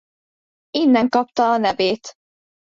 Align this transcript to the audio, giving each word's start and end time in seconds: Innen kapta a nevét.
Innen 0.71 1.09
kapta 1.09 1.51
a 1.51 1.57
nevét. 1.57 2.13